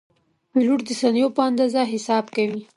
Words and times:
پیلوټ 0.51 0.79
د 0.87 0.89
ثانیو 0.99 1.33
په 1.35 1.41
اندازه 1.49 1.81
حساب 1.93 2.25
کوي. 2.35 2.61